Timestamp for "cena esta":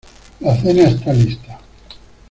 0.59-1.13